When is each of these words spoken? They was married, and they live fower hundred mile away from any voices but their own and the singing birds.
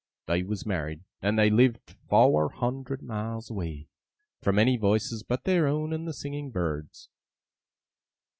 They 0.25 0.41
was 0.41 0.65
married, 0.65 1.01
and 1.21 1.37
they 1.37 1.51
live 1.51 1.77
fower 2.09 2.49
hundred 2.49 3.03
mile 3.03 3.39
away 3.51 3.87
from 4.41 4.57
any 4.57 4.75
voices 4.75 5.21
but 5.21 5.43
their 5.43 5.67
own 5.67 5.93
and 5.93 6.07
the 6.07 6.13
singing 6.15 6.49
birds. 6.49 7.07